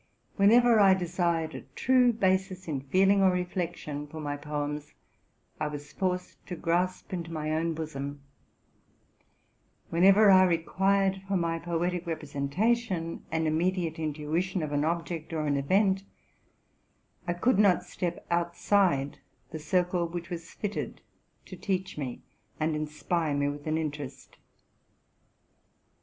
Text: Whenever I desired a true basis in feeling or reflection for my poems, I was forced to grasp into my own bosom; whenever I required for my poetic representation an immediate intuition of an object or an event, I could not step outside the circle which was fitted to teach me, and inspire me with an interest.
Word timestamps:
Whenever 0.35 0.79
I 0.79 0.95
desired 0.95 1.53
a 1.53 1.61
true 1.75 2.11
basis 2.11 2.67
in 2.67 2.81
feeling 2.81 3.21
or 3.21 3.29
reflection 3.31 4.07
for 4.07 4.19
my 4.19 4.35
poems, 4.35 4.95
I 5.59 5.67
was 5.67 5.93
forced 5.93 6.43
to 6.47 6.55
grasp 6.55 7.13
into 7.13 7.31
my 7.31 7.51
own 7.51 7.75
bosom; 7.75 8.19
whenever 9.91 10.31
I 10.31 10.41
required 10.45 11.21
for 11.27 11.37
my 11.37 11.59
poetic 11.59 12.07
representation 12.07 13.25
an 13.31 13.45
immediate 13.45 13.99
intuition 13.99 14.63
of 14.63 14.71
an 14.71 14.83
object 14.83 15.33
or 15.33 15.45
an 15.45 15.55
event, 15.55 16.03
I 17.27 17.33
could 17.33 17.59
not 17.59 17.83
step 17.83 18.25
outside 18.31 19.19
the 19.51 19.59
circle 19.59 20.07
which 20.07 20.31
was 20.31 20.49
fitted 20.49 21.01
to 21.45 21.55
teach 21.55 21.95
me, 21.99 22.23
and 22.59 22.75
inspire 22.75 23.35
me 23.35 23.49
with 23.49 23.67
an 23.67 23.77
interest. 23.77 24.39